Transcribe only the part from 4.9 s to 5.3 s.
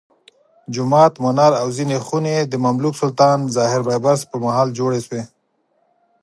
شوې.